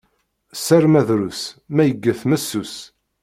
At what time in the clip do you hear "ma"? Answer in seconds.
0.91-1.01, 1.73-1.81